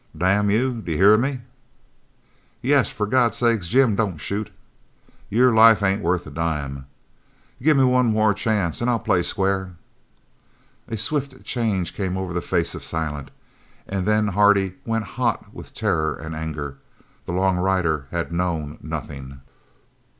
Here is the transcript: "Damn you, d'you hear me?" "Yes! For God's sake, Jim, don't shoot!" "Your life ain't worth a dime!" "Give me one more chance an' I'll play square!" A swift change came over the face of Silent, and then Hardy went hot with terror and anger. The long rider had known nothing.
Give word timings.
"Damn 0.17 0.49
you, 0.49 0.81
d'you 0.81 0.97
hear 0.97 1.15
me?" 1.15 1.41
"Yes! 2.63 2.89
For 2.89 3.05
God's 3.05 3.37
sake, 3.37 3.61
Jim, 3.61 3.95
don't 3.95 4.17
shoot!" 4.17 4.49
"Your 5.29 5.53
life 5.53 5.83
ain't 5.83 6.01
worth 6.01 6.25
a 6.25 6.31
dime!" 6.31 6.87
"Give 7.61 7.77
me 7.77 7.83
one 7.83 8.07
more 8.07 8.33
chance 8.33 8.81
an' 8.81 8.89
I'll 8.89 8.97
play 8.97 9.21
square!" 9.21 9.75
A 10.87 10.97
swift 10.97 11.43
change 11.43 11.93
came 11.93 12.17
over 12.17 12.33
the 12.33 12.41
face 12.41 12.73
of 12.73 12.83
Silent, 12.83 13.29
and 13.87 14.07
then 14.07 14.29
Hardy 14.29 14.73
went 14.87 15.05
hot 15.05 15.53
with 15.53 15.71
terror 15.75 16.15
and 16.15 16.35
anger. 16.35 16.77
The 17.27 17.33
long 17.33 17.57
rider 17.57 18.07
had 18.09 18.31
known 18.31 18.79
nothing. 18.81 19.41